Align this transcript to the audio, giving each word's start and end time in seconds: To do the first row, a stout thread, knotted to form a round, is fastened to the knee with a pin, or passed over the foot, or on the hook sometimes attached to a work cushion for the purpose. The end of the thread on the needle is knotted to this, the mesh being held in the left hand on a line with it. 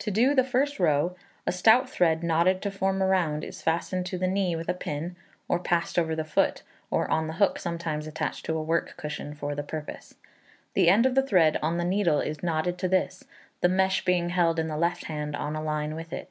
To 0.00 0.10
do 0.10 0.34
the 0.34 0.44
first 0.44 0.78
row, 0.78 1.16
a 1.46 1.50
stout 1.50 1.88
thread, 1.88 2.22
knotted 2.22 2.60
to 2.60 2.70
form 2.70 3.00
a 3.00 3.06
round, 3.06 3.42
is 3.42 3.62
fastened 3.62 4.04
to 4.04 4.18
the 4.18 4.28
knee 4.28 4.54
with 4.54 4.68
a 4.68 4.74
pin, 4.74 5.16
or 5.48 5.58
passed 5.58 5.98
over 5.98 6.14
the 6.14 6.26
foot, 6.26 6.62
or 6.90 7.10
on 7.10 7.26
the 7.26 7.32
hook 7.32 7.58
sometimes 7.58 8.06
attached 8.06 8.44
to 8.44 8.58
a 8.58 8.62
work 8.62 8.92
cushion 8.98 9.34
for 9.34 9.54
the 9.54 9.62
purpose. 9.62 10.16
The 10.74 10.90
end 10.90 11.06
of 11.06 11.14
the 11.14 11.22
thread 11.26 11.56
on 11.62 11.78
the 11.78 11.86
needle 11.86 12.20
is 12.20 12.42
knotted 12.42 12.76
to 12.80 12.88
this, 12.88 13.24
the 13.62 13.68
mesh 13.70 14.04
being 14.04 14.28
held 14.28 14.58
in 14.58 14.68
the 14.68 14.76
left 14.76 15.04
hand 15.04 15.34
on 15.36 15.56
a 15.56 15.62
line 15.64 15.94
with 15.94 16.12
it. 16.12 16.28